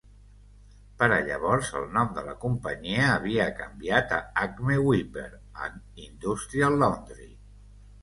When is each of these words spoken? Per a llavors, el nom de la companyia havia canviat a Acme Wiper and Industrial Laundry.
Per 1.01 1.09
a 1.17 1.19
llavors, 1.27 1.69
el 1.81 1.85
nom 1.97 2.09
de 2.15 2.23
la 2.31 2.33
companyia 2.47 3.05
havia 3.11 3.47
canviat 3.61 4.19
a 4.19 4.21
Acme 4.49 4.81
Wiper 4.89 5.31
and 5.69 6.05
Industrial 6.11 6.83
Laundry. 6.85 7.35